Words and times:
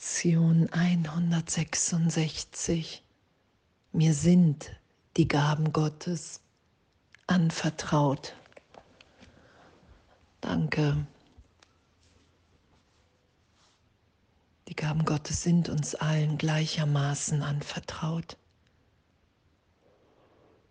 Lektion 0.00 0.72
166. 0.72 3.04
Mir 3.92 4.14
sind 4.14 4.74
die 5.18 5.28
Gaben 5.28 5.74
Gottes 5.74 6.40
anvertraut. 7.26 8.34
Danke. 10.40 11.06
Die 14.68 14.74
Gaben 14.74 15.04
Gottes 15.04 15.42
sind 15.42 15.68
uns 15.68 15.94
allen 15.94 16.38
gleichermaßen 16.38 17.42
anvertraut. 17.42 18.38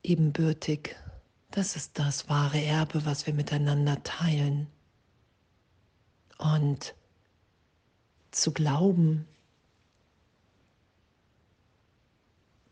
Ebenbürtig, 0.01 0.95
das 1.51 1.75
ist 1.75 1.99
das 1.99 2.29
wahre 2.29 2.63
Erbe, 2.63 3.05
was 3.05 3.27
wir 3.27 3.35
miteinander 3.35 4.01
teilen. 4.01 4.65
Und 6.39 6.95
zu 8.31 8.53
glauben, 8.53 9.27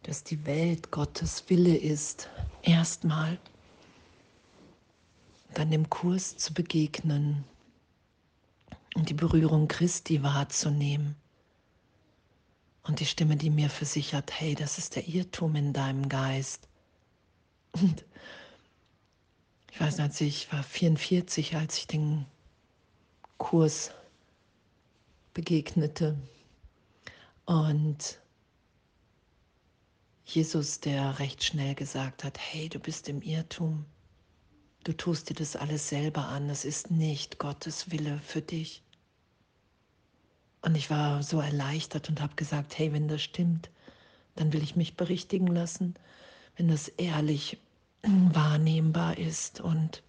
dass 0.04 0.24
die 0.24 0.46
Welt 0.46 0.92
Gottes 0.92 1.44
Wille 1.50 1.76
ist, 1.76 2.30
erstmal 2.62 3.38
dann 5.54 5.72
dem 5.72 5.90
Kurs 5.90 6.38
zu 6.38 6.54
begegnen 6.54 7.44
und 8.96 9.10
die 9.10 9.14
Berührung 9.14 9.68
Christi 9.68 10.24
wahrzunehmen. 10.24 11.16
Und 12.84 13.02
die 13.02 13.06
Stimme, 13.06 13.36
die 13.36 13.50
mir 13.50 13.70
versichert, 13.70 14.32
hey, 14.40 14.56
das 14.56 14.78
ist 14.78 14.96
der 14.96 15.08
Irrtum 15.08 15.56
in 15.56 15.74
deinem 15.74 16.08
Geist. 16.08 16.70
Und 17.74 18.06
ich 19.72 19.82
weiß 19.82 19.98
nicht, 19.98 20.22
ich 20.22 20.54
war 20.54 20.64
44, 20.64 21.58
als 21.58 21.78
ich 21.78 21.88
den 21.88 22.26
Kurs 23.38 23.92
begegnete. 25.38 26.18
Und 27.46 28.20
Jesus, 30.26 30.80
der 30.80 31.20
recht 31.20 31.44
schnell 31.44 31.76
gesagt 31.76 32.24
hat, 32.24 32.40
hey, 32.40 32.70
du 32.70 32.80
bist 32.80 33.08
im 33.08 33.22
Irrtum. 33.22 33.86
Du 34.84 34.94
tust 34.94 35.30
dir 35.30 35.36
das 35.36 35.56
alles 35.56 35.90
selber 35.90 36.28
an. 36.28 36.50
Es 36.50 36.66
ist 36.66 36.90
nicht 36.90 37.38
Gottes 37.38 37.92
Wille 37.92 38.20
für 38.24 38.42
dich. 38.42 38.82
Und 40.64 40.74
ich 40.76 40.90
war 40.90 41.22
so 41.22 41.40
erleichtert 41.40 42.10
und 42.10 42.20
habe 42.20 42.34
gesagt, 42.36 42.76
hey, 42.80 42.92
wenn 42.92 43.08
das 43.08 43.22
stimmt, 43.22 43.70
dann 44.36 44.54
will 44.54 44.64
ich 44.64 44.76
mich 44.76 44.98
berichtigen 44.98 45.46
lassen, 45.46 45.94
wenn 46.56 46.68
das 46.68 46.88
ehrlich 46.88 47.60
wahrnehmbar 48.02 49.20
ist 49.20 49.62
und 49.62 50.02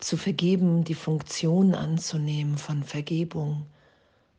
zu 0.00 0.16
vergeben, 0.16 0.84
die 0.84 0.94
Funktion 0.94 1.74
anzunehmen 1.74 2.58
von 2.58 2.82
Vergebung. 2.82 3.66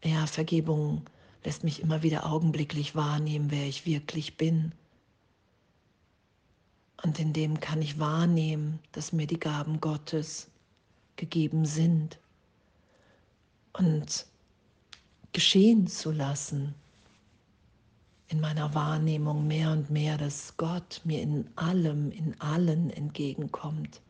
Ja, 0.04 0.26
Vergebung 0.26 1.04
lässt 1.44 1.64
mich 1.64 1.82
immer 1.82 2.04
wieder 2.04 2.26
augenblicklich 2.26 2.96
wahrnehmen, 2.96 3.52
wer 3.52 3.68
ich 3.68 3.86
wirklich 3.86 4.38
bin. 4.38 4.74
Und 7.04 7.20
in 7.20 7.34
dem 7.34 7.60
kann 7.60 7.82
ich 7.82 8.00
wahrnehmen, 8.00 8.80
dass 8.92 9.12
mir 9.12 9.28
die 9.28 9.40
Gaben 9.40 9.80
Gottes 9.80 10.50
gegeben 11.16 11.66
sind. 11.66 12.20
Und 13.74 14.26
geschehen 15.34 15.88
zu 15.88 16.12
lassen 16.12 16.76
in 18.28 18.40
meiner 18.40 18.74
Wahrnehmung 18.74 19.48
mehr 19.48 19.72
und 19.72 19.90
mehr, 19.90 20.18
dass 20.18 20.56
Gott 20.58 21.02
mir 21.04 21.22
in 21.22 21.50
allem, 21.56 22.12
in 22.12 22.40
allen 22.40 22.90
entgegenkommt 22.90 24.02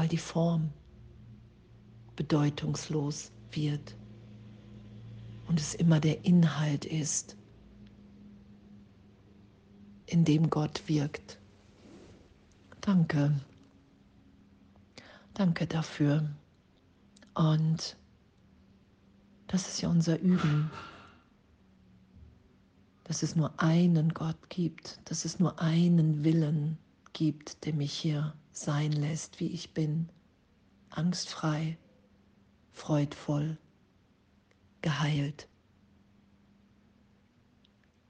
weil 0.00 0.08
die 0.08 0.16
Form 0.16 0.72
bedeutungslos 2.16 3.32
wird 3.50 3.94
und 5.46 5.60
es 5.60 5.74
immer 5.74 6.00
der 6.00 6.24
Inhalt 6.24 6.86
ist, 6.86 7.36
in 10.06 10.24
dem 10.24 10.48
Gott 10.48 10.82
wirkt. 10.88 11.38
Danke. 12.80 13.38
Danke 15.34 15.66
dafür. 15.66 16.30
Und 17.34 17.98
das 19.48 19.68
ist 19.68 19.82
ja 19.82 19.90
unser 19.90 20.18
Üben, 20.18 20.70
dass 23.04 23.22
es 23.22 23.36
nur 23.36 23.52
einen 23.60 24.14
Gott 24.14 24.48
gibt, 24.48 24.98
dass 25.04 25.26
es 25.26 25.38
nur 25.38 25.60
einen 25.60 26.24
Willen 26.24 26.78
gibt, 27.12 27.66
der 27.66 27.74
mich 27.74 27.92
hier 27.92 28.32
sein 28.52 28.92
lässt, 28.92 29.40
wie 29.40 29.48
ich 29.48 29.74
bin, 29.74 30.08
angstfrei, 30.90 31.78
freudvoll, 32.72 33.58
geheilt. 34.82 35.48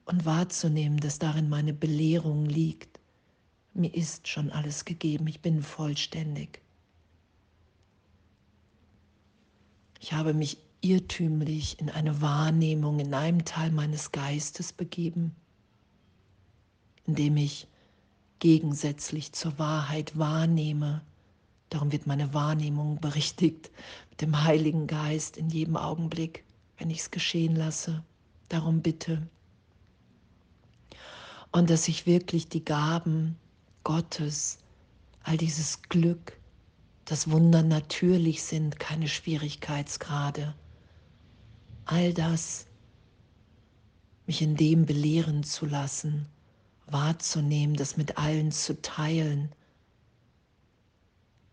Und 0.05 0.25
wahrzunehmen, 0.25 0.99
dass 0.99 1.19
darin 1.19 1.47
meine 1.49 1.73
Belehrung 1.73 2.45
liegt. 2.45 2.99
Mir 3.73 3.93
ist 3.93 4.27
schon 4.27 4.51
alles 4.51 4.83
gegeben, 4.83 5.27
ich 5.27 5.41
bin 5.41 5.61
vollständig. 5.61 6.61
Ich 9.99 10.13
habe 10.13 10.33
mich 10.33 10.57
irrtümlich 10.81 11.79
in 11.79 11.89
eine 11.89 12.21
Wahrnehmung 12.21 12.99
in 12.99 13.13
einem 13.13 13.45
Teil 13.45 13.71
meines 13.71 14.11
Geistes 14.11 14.73
begeben, 14.73 15.35
indem 17.05 17.37
ich 17.37 17.67
gegensätzlich 18.41 19.31
zur 19.31 19.57
Wahrheit 19.59 20.17
wahrnehme. 20.17 21.01
Darum 21.69 21.93
wird 21.93 22.07
meine 22.07 22.33
Wahrnehmung 22.33 22.99
berichtigt 22.99 23.71
mit 24.09 24.19
dem 24.19 24.43
Heiligen 24.43 24.87
Geist 24.87 25.37
in 25.37 25.49
jedem 25.49 25.77
Augenblick, 25.77 26.43
wenn 26.77 26.89
ich 26.89 26.99
es 26.99 27.11
geschehen 27.11 27.55
lasse. 27.55 28.03
Darum 28.49 28.81
bitte. 28.81 29.25
Und 31.53 31.69
dass 31.69 31.87
ich 31.87 32.05
wirklich 32.05 32.49
die 32.49 32.65
Gaben 32.65 33.37
Gottes, 33.83 34.57
all 35.23 35.37
dieses 35.37 35.81
Glück, 35.83 36.37
das 37.05 37.29
Wunder 37.29 37.61
natürlich 37.61 38.43
sind, 38.43 38.79
keine 38.79 39.07
Schwierigkeitsgrade, 39.07 40.55
all 41.85 42.13
das 42.13 42.65
mich 44.25 44.41
in 44.41 44.55
dem 44.55 44.85
belehren 44.85 45.43
zu 45.43 45.65
lassen, 45.65 46.25
wahrzunehmen, 46.91 47.75
das 47.75 47.97
mit 47.97 48.17
allen 48.17 48.51
zu 48.51 48.81
teilen, 48.81 49.51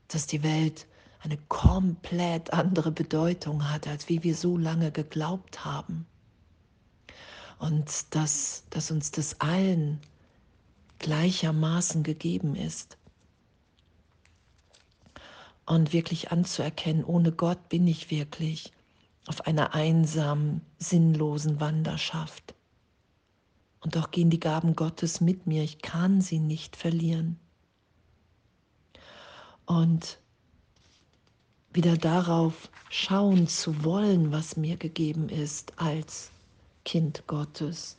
dass 0.08 0.26
die 0.26 0.42
Welt 0.42 0.86
eine 1.20 1.36
komplett 1.48 2.52
andere 2.52 2.90
Bedeutung 2.92 3.68
hat, 3.70 3.86
als 3.88 4.08
wie 4.08 4.22
wir 4.22 4.34
so 4.34 4.56
lange 4.56 4.92
geglaubt 4.92 5.64
haben. 5.64 6.06
Und 7.58 8.14
dass, 8.14 8.64
dass 8.70 8.90
uns 8.90 9.10
das 9.10 9.40
allen 9.40 10.00
gleichermaßen 11.00 12.02
gegeben 12.02 12.54
ist. 12.54 12.96
Und 15.66 15.92
wirklich 15.92 16.30
anzuerkennen, 16.30 17.04
ohne 17.04 17.32
Gott 17.32 17.68
bin 17.68 17.86
ich 17.86 18.10
wirklich 18.10 18.72
auf 19.26 19.46
einer 19.46 19.74
einsamen, 19.74 20.62
sinnlosen 20.78 21.60
Wanderschaft. 21.60 22.54
Und 23.80 23.96
doch 23.96 24.10
gehen 24.10 24.30
die 24.30 24.40
Gaben 24.40 24.74
Gottes 24.74 25.20
mit 25.20 25.46
mir. 25.46 25.62
Ich 25.62 25.80
kann 25.80 26.20
sie 26.20 26.40
nicht 26.40 26.76
verlieren. 26.76 27.38
Und 29.66 30.18
wieder 31.72 31.96
darauf 31.96 32.70
schauen 32.90 33.46
zu 33.46 33.84
wollen, 33.84 34.32
was 34.32 34.56
mir 34.56 34.76
gegeben 34.76 35.28
ist 35.28 35.78
als 35.78 36.30
Kind 36.84 37.26
Gottes. 37.26 37.96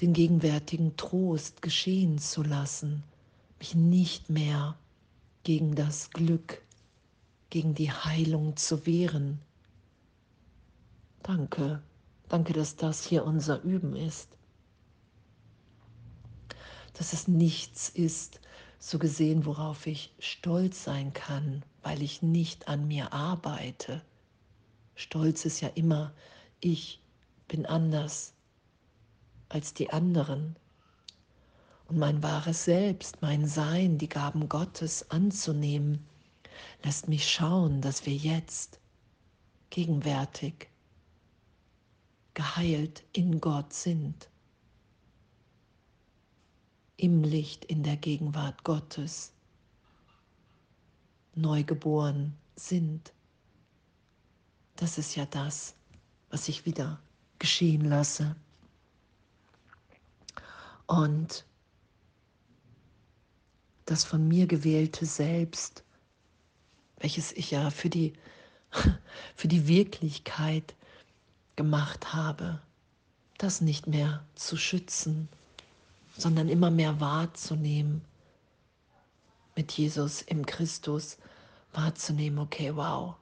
Den 0.00 0.12
gegenwärtigen 0.12 0.96
Trost 0.96 1.60
geschehen 1.60 2.18
zu 2.18 2.42
lassen, 2.42 3.04
mich 3.58 3.74
nicht 3.74 4.30
mehr 4.30 4.76
gegen 5.42 5.74
das 5.74 6.10
Glück, 6.10 6.62
gegen 7.50 7.74
die 7.74 7.92
Heilung 7.92 8.56
zu 8.56 8.86
wehren. 8.86 9.40
Danke. 11.22 11.82
Danke, 12.28 12.52
dass 12.52 12.76
das 12.76 13.04
hier 13.04 13.24
unser 13.24 13.62
Üben 13.62 13.96
ist. 13.96 14.36
Dass 16.94 17.12
es 17.12 17.28
nichts 17.28 17.88
ist, 17.88 18.40
so 18.78 18.98
gesehen, 18.98 19.44
worauf 19.46 19.86
ich 19.86 20.14
stolz 20.18 20.84
sein 20.84 21.12
kann, 21.12 21.64
weil 21.82 22.02
ich 22.02 22.22
nicht 22.22 22.68
an 22.68 22.86
mir 22.86 23.12
arbeite. 23.12 24.02
Stolz 24.94 25.44
ist 25.44 25.60
ja 25.60 25.68
immer, 25.68 26.12
ich 26.60 27.00
bin 27.48 27.66
anders 27.66 28.34
als 29.48 29.72
die 29.74 29.90
anderen. 29.90 30.56
Und 31.86 31.98
mein 31.98 32.22
wahres 32.22 32.64
Selbst, 32.64 33.22
mein 33.22 33.46
Sein, 33.46 33.96
die 33.96 34.08
Gaben 34.08 34.48
Gottes 34.48 35.10
anzunehmen, 35.10 36.06
lässt 36.84 37.08
mich 37.08 37.28
schauen, 37.30 37.80
dass 37.80 38.04
wir 38.04 38.14
jetzt 38.14 38.80
gegenwärtig 39.70 40.68
geheilt 42.38 43.02
in 43.12 43.40
Gott 43.40 43.72
sind, 43.72 44.30
im 46.96 47.24
Licht, 47.24 47.64
in 47.64 47.82
der 47.82 47.96
Gegenwart 47.96 48.62
Gottes. 48.62 49.32
neugeboren 51.34 52.36
sind. 52.54 53.12
Das 54.76 54.98
ist 54.98 55.16
ja 55.16 55.26
das, 55.26 55.74
was 56.30 56.48
ich 56.48 56.64
wieder 56.64 57.00
geschehen 57.40 57.84
lasse. 57.84 58.36
Und 60.86 61.44
das 63.84 64.04
von 64.04 64.28
mir 64.28 64.46
gewählte 64.46 65.06
Selbst, 65.06 65.82
welches 66.98 67.32
ich 67.32 67.50
ja 67.50 67.70
für 67.70 67.90
die, 67.90 68.12
für 69.34 69.48
die 69.48 69.66
Wirklichkeit 69.66 70.76
gemacht 71.58 72.14
habe, 72.14 72.60
das 73.36 73.60
nicht 73.60 73.88
mehr 73.88 74.24
zu 74.36 74.56
schützen, 74.56 75.28
sondern 76.16 76.48
immer 76.48 76.70
mehr 76.70 77.00
wahrzunehmen, 77.00 78.00
mit 79.56 79.72
Jesus 79.72 80.22
im 80.22 80.46
Christus 80.46 81.18
wahrzunehmen, 81.72 82.38
okay, 82.38 82.76
wow, 82.76 83.16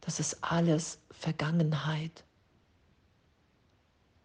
das 0.00 0.20
ist 0.20 0.42
alles 0.42 1.00
Vergangenheit. 1.10 2.24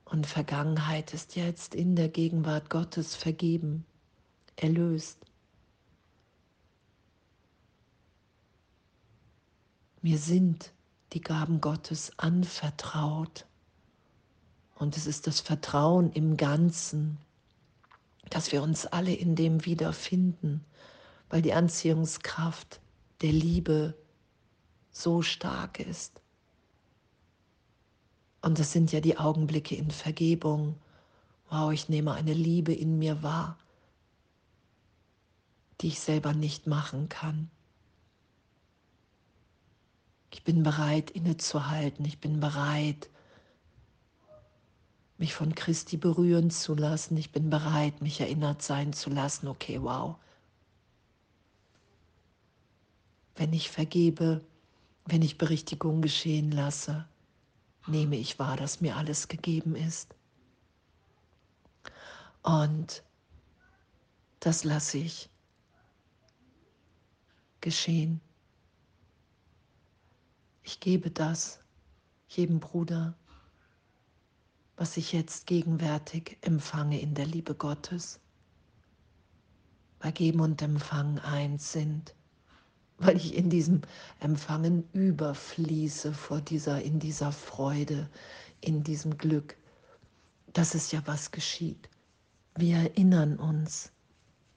Und 0.05 0.25
Vergangenheit 0.25 1.13
ist 1.13 1.35
jetzt 1.35 1.75
in 1.75 1.97
der 1.97 2.07
Gegenwart 2.07 2.69
Gottes 2.69 3.15
vergeben, 3.15 3.85
erlöst. 4.55 5.19
Mir 10.01 10.17
sind 10.17 10.71
die 11.13 11.21
Gaben 11.21 11.61
Gottes 11.61 12.11
anvertraut. 12.17 13.45
Und 14.75 14.97
es 14.97 15.07
ist 15.07 15.27
das 15.27 15.39
Vertrauen 15.39 16.11
im 16.11 16.37
Ganzen, 16.37 17.17
dass 18.29 18.51
wir 18.51 18.61
uns 18.61 18.85
alle 18.85 19.13
in 19.13 19.35
dem 19.35 19.65
wiederfinden, 19.65 20.63
weil 21.29 21.41
die 21.41 21.53
Anziehungskraft 21.53 22.79
der 23.21 23.31
Liebe 23.31 23.95
so 24.91 25.21
stark 25.21 25.79
ist. 25.79 26.21
Und 28.41 28.59
das 28.59 28.71
sind 28.71 28.91
ja 28.91 28.99
die 28.99 29.17
Augenblicke 29.17 29.75
in 29.75 29.91
Vergebung. 29.91 30.75
Wow, 31.49 31.71
ich 31.71 31.89
nehme 31.89 32.13
eine 32.13 32.33
Liebe 32.33 32.73
in 32.73 32.99
mir 32.99 33.23
wahr, 33.23 33.57
die 35.81 35.87
ich 35.87 35.99
selber 35.99 36.33
nicht 36.33 36.67
machen 36.67 37.09
kann. 37.09 37.49
Ich 40.31 40.43
bin 40.43 40.63
bereit, 40.63 41.09
innezuhalten. 41.11 42.05
Ich 42.05 42.19
bin 42.19 42.39
bereit, 42.39 43.09
mich 45.17 45.33
von 45.33 45.55
Christi 45.55 45.97
berühren 45.97 46.49
zu 46.51 46.75
lassen. 46.75 47.17
Ich 47.17 47.31
bin 47.31 47.49
bereit, 47.49 48.01
mich 48.01 48.21
erinnert 48.21 48.61
sein 48.61 48.93
zu 48.93 49.09
lassen. 49.09 49.47
Okay, 49.47 49.81
wow. 49.81 50.15
Wenn 53.35 53.53
ich 53.53 53.69
vergebe, 53.69 54.41
wenn 55.05 55.21
ich 55.21 55.37
Berichtigung 55.37 56.01
geschehen 56.01 56.51
lasse, 56.51 57.07
nehme 57.87 58.17
ich 58.17 58.39
wahr, 58.39 58.57
dass 58.57 58.81
mir 58.81 58.97
alles 58.97 59.27
gegeben 59.27 59.75
ist. 59.75 60.13
Und 62.43 63.03
das 64.39 64.63
lasse 64.63 64.97
ich 64.97 65.29
geschehen. 67.61 68.21
Ich 70.67 70.81
gebe 70.81 71.09
das 71.09 71.61
jedem 72.27 72.59
Bruder, 72.59 73.13
was 74.75 74.97
ich 74.97 75.13
jetzt 75.13 75.47
gegenwärtig 75.47 76.35
empfange 76.41 76.99
in 76.99 77.15
der 77.15 77.25
Liebe 77.25 77.55
Gottes. 77.55 78.19
Weil 80.01 80.11
Geben 80.11 80.41
und 80.41 80.61
Empfangen 80.61 81.19
eins 81.19 81.71
sind, 81.71 82.13
weil 82.97 83.15
ich 83.15 83.33
in 83.35 83.49
diesem 83.49 83.81
Empfangen 84.19 84.83
überfließe 84.91 86.13
vor 86.13 86.41
dieser, 86.41 86.81
in 86.81 86.99
dieser 86.99 87.31
Freude, 87.31 88.09
in 88.59 88.83
diesem 88.83 89.17
Glück. 89.17 89.55
Das 90.51 90.75
ist 90.75 90.91
ja, 90.91 91.01
was 91.05 91.31
geschieht. 91.31 91.87
Wir 92.57 92.75
erinnern 92.75 93.39
uns 93.39 93.93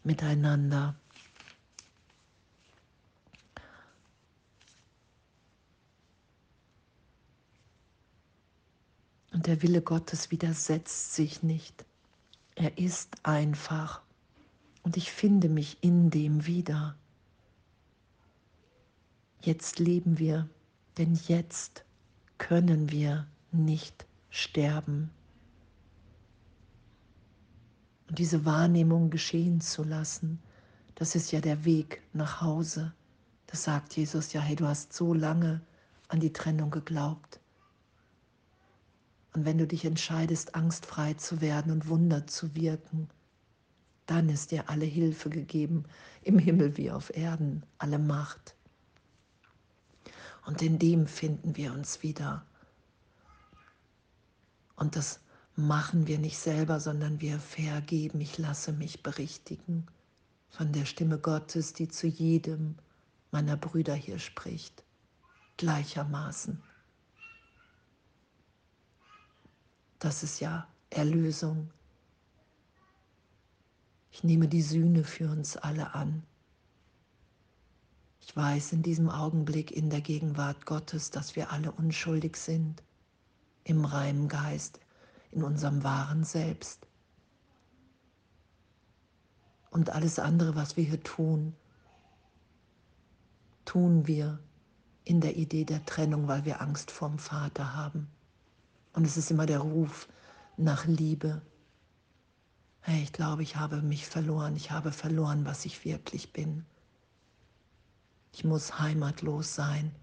miteinander 0.02 0.96
Und 9.40 9.46
der 9.46 9.62
Wille 9.62 9.80
Gottes 9.80 10.30
widersetzt 10.30 11.14
sich 11.14 11.42
nicht. 11.42 11.86
Er 12.56 12.76
ist 12.76 13.16
einfach. 13.22 14.02
Und 14.82 14.98
ich 14.98 15.10
finde 15.10 15.48
mich 15.48 15.78
in 15.80 16.10
dem 16.10 16.44
wieder. 16.44 16.94
Jetzt 19.40 19.78
leben 19.78 20.18
wir, 20.18 20.46
denn 20.98 21.18
jetzt 21.26 21.86
können 22.36 22.90
wir 22.90 23.26
nicht 23.50 24.04
sterben. 24.28 25.10
Und 28.10 28.18
diese 28.18 28.44
Wahrnehmung 28.44 29.08
geschehen 29.08 29.62
zu 29.62 29.84
lassen, 29.84 30.38
das 30.96 31.14
ist 31.14 31.32
ja 31.32 31.40
der 31.40 31.64
Weg 31.64 32.02
nach 32.12 32.42
Hause. 32.42 32.92
Das 33.46 33.64
sagt 33.64 33.96
Jesus 33.96 34.34
ja, 34.34 34.42
hey, 34.42 34.54
du 34.54 34.66
hast 34.66 34.92
so 34.92 35.14
lange 35.14 35.62
an 36.08 36.20
die 36.20 36.34
Trennung 36.34 36.70
geglaubt. 36.70 37.40
Und 39.32 39.44
wenn 39.44 39.58
du 39.58 39.66
dich 39.66 39.84
entscheidest, 39.84 40.54
angstfrei 40.54 41.14
zu 41.14 41.40
werden 41.40 41.72
und 41.72 41.88
Wunder 41.88 42.26
zu 42.26 42.54
wirken, 42.54 43.08
dann 44.06 44.28
ist 44.28 44.50
dir 44.50 44.68
alle 44.68 44.86
Hilfe 44.86 45.30
gegeben, 45.30 45.84
im 46.22 46.38
Himmel 46.38 46.76
wie 46.76 46.90
auf 46.90 47.16
Erden, 47.16 47.64
alle 47.78 47.98
Macht. 47.98 48.56
Und 50.46 50.62
in 50.62 50.78
dem 50.80 51.06
finden 51.06 51.56
wir 51.56 51.72
uns 51.72 52.02
wieder. 52.02 52.44
Und 54.74 54.96
das 54.96 55.20
machen 55.54 56.06
wir 56.08 56.18
nicht 56.18 56.38
selber, 56.38 56.80
sondern 56.80 57.20
wir 57.20 57.38
vergeben. 57.38 58.20
Ich 58.20 58.38
lasse 58.38 58.72
mich 58.72 59.02
berichtigen 59.02 59.86
von 60.48 60.72
der 60.72 60.86
Stimme 60.86 61.18
Gottes, 61.18 61.72
die 61.72 61.88
zu 61.88 62.08
jedem 62.08 62.76
meiner 63.30 63.56
Brüder 63.56 63.94
hier 63.94 64.18
spricht, 64.18 64.82
gleichermaßen. 65.56 66.60
Das 70.00 70.22
ist 70.22 70.40
ja 70.40 70.66
Erlösung. 70.88 71.70
Ich 74.10 74.24
nehme 74.24 74.48
die 74.48 74.62
Sühne 74.62 75.04
für 75.04 75.30
uns 75.30 75.58
alle 75.58 75.94
an. 75.94 76.24
Ich 78.20 78.34
weiß 78.34 78.72
in 78.72 78.82
diesem 78.82 79.10
Augenblick 79.10 79.70
in 79.70 79.90
der 79.90 80.00
Gegenwart 80.00 80.64
Gottes, 80.64 81.10
dass 81.10 81.36
wir 81.36 81.52
alle 81.52 81.70
unschuldig 81.70 82.36
sind, 82.36 82.82
im 83.64 83.84
reinen 83.84 84.28
Geist, 84.28 84.80
in 85.32 85.42
unserem 85.42 85.84
wahren 85.84 86.24
Selbst. 86.24 86.86
Und 89.70 89.90
alles 89.90 90.18
andere, 90.18 90.54
was 90.54 90.78
wir 90.78 90.84
hier 90.84 91.02
tun, 91.02 91.54
tun 93.66 94.06
wir 94.06 94.38
in 95.04 95.20
der 95.20 95.36
Idee 95.36 95.66
der 95.66 95.84
Trennung, 95.84 96.26
weil 96.26 96.46
wir 96.46 96.62
Angst 96.62 96.90
vorm 96.90 97.18
Vater 97.18 97.74
haben. 97.74 98.08
Und 98.92 99.06
es 99.06 99.16
ist 99.16 99.30
immer 99.30 99.46
der 99.46 99.60
Ruf 99.60 100.08
nach 100.56 100.86
Liebe. 100.86 101.42
Hey, 102.80 103.02
ich 103.02 103.12
glaube, 103.12 103.42
ich 103.42 103.56
habe 103.56 103.82
mich 103.82 104.06
verloren. 104.06 104.56
Ich 104.56 104.70
habe 104.70 104.92
verloren, 104.92 105.44
was 105.44 105.64
ich 105.64 105.84
wirklich 105.84 106.32
bin. 106.32 106.64
Ich 108.32 108.44
muss 108.44 108.78
heimatlos 108.78 109.54
sein. 109.54 109.94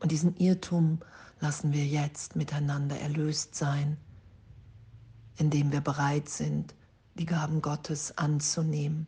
Und 0.00 0.12
diesen 0.12 0.36
Irrtum 0.36 1.00
lassen 1.40 1.72
wir 1.72 1.86
jetzt 1.86 2.36
miteinander 2.36 2.98
erlöst 2.98 3.54
sein, 3.54 3.96
indem 5.36 5.72
wir 5.72 5.80
bereit 5.80 6.28
sind, 6.28 6.74
die 7.14 7.26
Gaben 7.26 7.60
Gottes 7.60 8.16
anzunehmen, 8.16 9.06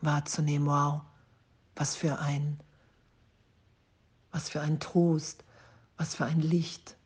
wahrzunehmen, 0.00 0.66
wow, 0.66 1.02
was 1.76 1.96
für 1.96 2.18
ein, 2.18 2.58
was 4.32 4.48
für 4.48 4.60
ein 4.60 4.80
Trost, 4.80 5.44
was 5.96 6.14
für 6.14 6.24
ein 6.24 6.40
Licht, 6.40 6.96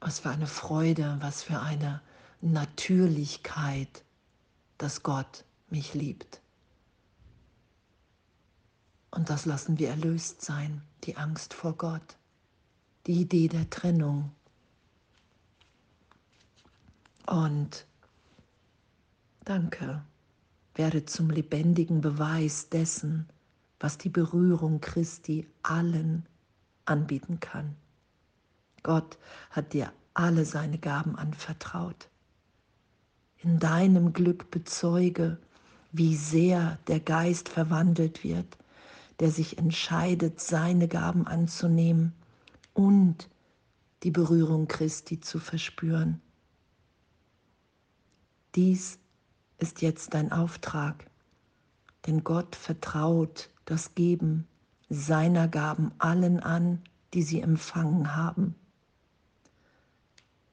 was 0.00 0.20
für 0.20 0.30
eine 0.30 0.46
Freude, 0.46 1.16
was 1.20 1.42
für 1.42 1.60
eine 1.60 2.00
Natürlichkeit, 2.40 4.04
dass 4.78 5.02
Gott 5.02 5.44
mich 5.70 5.94
liebt. 5.94 6.40
Und 9.10 9.30
das 9.30 9.46
lassen 9.46 9.78
wir 9.78 9.88
erlöst 9.88 10.42
sein, 10.42 10.82
die 11.04 11.16
Angst 11.16 11.54
vor 11.54 11.72
Gott, 11.76 12.16
die 13.06 13.20
Idee 13.22 13.48
der 13.48 13.68
Trennung. 13.70 14.30
Und 17.26 17.86
danke, 19.44 20.02
werde 20.74 21.04
zum 21.04 21.30
lebendigen 21.30 22.00
Beweis 22.00 22.68
dessen, 22.68 23.28
was 23.80 23.98
die 23.98 24.08
Berührung 24.08 24.80
Christi 24.80 25.46
allen 25.62 26.26
anbieten 26.84 27.40
kann. 27.40 27.74
Gott 28.82 29.18
hat 29.50 29.72
dir 29.72 29.92
alle 30.14 30.44
seine 30.44 30.78
Gaben 30.78 31.16
anvertraut. 31.16 32.08
In 33.38 33.58
deinem 33.58 34.12
Glück 34.12 34.50
bezeuge, 34.50 35.38
wie 35.92 36.16
sehr 36.16 36.78
der 36.88 37.00
Geist 37.00 37.48
verwandelt 37.48 38.24
wird, 38.24 38.58
der 39.20 39.30
sich 39.30 39.58
entscheidet, 39.58 40.40
seine 40.40 40.88
Gaben 40.88 41.26
anzunehmen 41.26 42.12
und 42.74 43.28
die 44.02 44.10
Berührung 44.10 44.68
Christi 44.68 45.20
zu 45.20 45.38
verspüren. 45.38 46.20
Dies 48.54 48.98
ist 49.58 49.82
jetzt 49.82 50.14
dein 50.14 50.32
Auftrag, 50.32 51.10
denn 52.06 52.24
Gott 52.24 52.54
vertraut 52.54 53.50
das 53.64 53.94
Geben 53.94 54.46
seiner 54.88 55.48
Gaben 55.48 55.92
allen 55.98 56.40
an, 56.40 56.82
die 57.12 57.22
sie 57.22 57.40
empfangen 57.40 58.16
haben. 58.16 58.54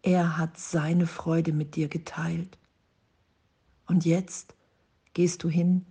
Er 0.06 0.38
hat 0.38 0.60
seine 0.60 1.08
Freude 1.08 1.52
mit 1.52 1.76
dir 1.76 1.88
geteilt. 1.88 2.60
Und 3.88 4.06
jetzt 4.06 4.54
gehst 5.14 5.44
du 5.44 5.50
hin, 5.50 5.84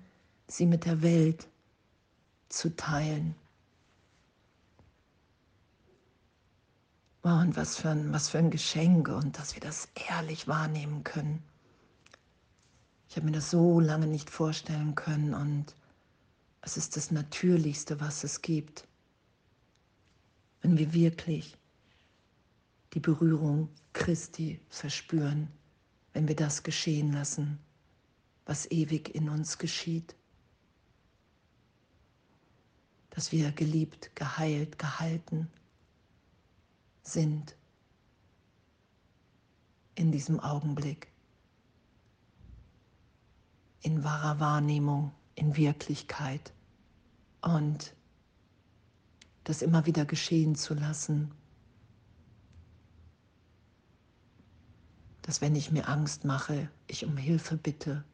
sie 0.47 0.67
mit 0.67 0.85
der 0.85 1.03
Welt 1.03 1.49
zu 2.49 2.77
teilen. 2.77 3.35
Wow, 7.25 7.43
und 7.43 7.57
was 7.57 7.77
für, 7.77 7.89
ein, 7.89 8.13
was 8.13 8.29
für 8.29 8.39
ein 8.39 8.53
Geschenk 8.53 9.09
und 9.09 9.37
dass 9.37 9.57
wir 9.57 9.61
das 9.61 9.89
ehrlich 10.09 10.47
wahrnehmen 10.47 11.03
können. 11.03 11.43
Ich 13.09 13.17
habe 13.17 13.27
mir 13.27 13.33
das 13.33 13.51
so 13.51 13.81
lange 13.81 14.07
nicht 14.07 14.31
vorstellen 14.31 14.95
können 14.95 15.35
und 15.35 15.75
es 16.61 16.77
ist 16.77 16.97
das 16.97 17.11
Natürlichste, 17.11 18.01
was 18.01 18.23
es 18.23 18.43
gibt. 18.43 18.87
Wenn 20.61 20.79
wir 20.79 20.93
wirklich 20.93 21.57
die 22.95 23.01
Berührung 23.01 23.69
Christi 23.93 24.61
verspüren, 24.69 25.49
wenn 26.13 26.29
wir 26.29 26.37
das 26.37 26.63
geschehen 26.63 27.13
lassen, 27.13 27.59
was 28.47 28.71
ewig 28.71 29.15
in 29.15 29.29
uns 29.29 29.59
geschieht. 29.59 30.15
Dass 33.11 33.33
wir 33.33 33.51
geliebt, 33.53 34.15
geheilt, 34.15 34.79
gehalten 34.79 35.51
sind 37.03 37.57
in 39.97 40.13
diesem 40.13 40.41
Augenblick, 40.41 41.09
in 43.83 44.03
wahrer 44.05 44.41
Wahrnehmung, 44.41 45.13
in 45.35 45.57
Wirklichkeit 45.57 46.53
und 47.41 47.95
das 49.45 49.63
immer 49.63 49.85
wieder 49.85 50.05
geschehen 50.05 50.55
zu 50.55 50.75
lassen, 50.75 51.33
dass 55.25 55.41
wenn 55.41 55.57
ich 55.57 55.71
mir 55.71 55.89
Angst 55.89 56.27
mache, 56.27 56.69
ich 56.87 57.07
um 57.07 57.17
Hilfe 57.17 57.57
bitte 57.57 58.05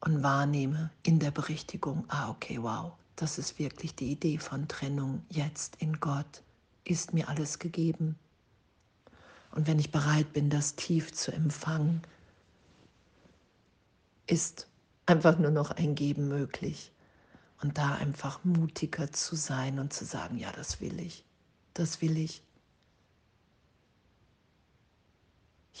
und 0.00 0.22
wahrnehme 0.22 0.90
in 1.02 1.18
der 1.18 1.30
Berichtigung, 1.30 2.06
ah 2.08 2.30
okay, 2.30 2.58
wow, 2.62 2.92
das 3.16 3.36
ist 3.36 3.58
wirklich 3.58 3.94
die 3.94 4.10
Idee 4.10 4.38
von 4.38 4.66
Trennung. 4.66 5.22
Jetzt 5.28 5.76
in 5.76 6.00
Gott 6.00 6.42
ist 6.84 7.12
mir 7.12 7.28
alles 7.28 7.58
gegeben. 7.58 8.18
Und 9.50 9.66
wenn 9.66 9.78
ich 9.78 9.92
bereit 9.92 10.32
bin, 10.32 10.48
das 10.48 10.74
tief 10.74 11.12
zu 11.12 11.32
empfangen, 11.32 12.00
ist 14.26 14.68
einfach 15.04 15.38
nur 15.38 15.50
noch 15.50 15.70
ein 15.70 15.94
Geben 15.94 16.28
möglich. 16.28 16.92
Und 17.60 17.76
da 17.76 17.94
einfach 17.96 18.42
mutiger 18.42 19.12
zu 19.12 19.36
sein 19.36 19.78
und 19.78 19.92
zu 19.92 20.06
sagen, 20.06 20.38
ja, 20.38 20.50
das 20.52 20.80
will 20.80 20.98
ich, 20.98 21.26
das 21.74 22.00
will 22.00 22.16
ich. 22.16 22.42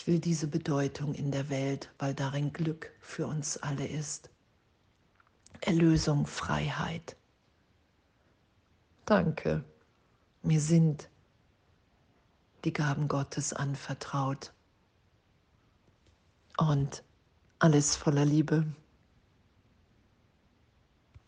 Ich 0.00 0.06
will 0.06 0.18
diese 0.18 0.46
Bedeutung 0.46 1.12
in 1.12 1.30
der 1.30 1.50
Welt, 1.50 1.90
weil 1.98 2.14
darin 2.14 2.54
Glück 2.54 2.90
für 3.02 3.26
uns 3.26 3.58
alle 3.58 3.86
ist. 3.86 4.30
Erlösung, 5.60 6.24
Freiheit. 6.24 7.16
Danke. 9.04 9.62
Mir 10.42 10.62
sind 10.62 11.10
die 12.64 12.72
Gaben 12.72 13.08
Gottes 13.08 13.52
anvertraut. 13.52 14.54
Und 16.56 17.04
alles 17.58 17.94
voller 17.94 18.24
Liebe. 18.24 18.64